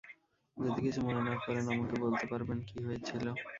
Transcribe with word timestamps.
যদি 0.57 0.79
কিছু 0.85 0.99
মনে 1.05 1.21
না 1.27 1.35
করেন 1.43 1.65
আমাকে 1.71 1.95
বলতে 2.03 2.25
পারবেন 2.31 2.57
কী 2.67 2.77
হয়েছিল? 2.85 3.25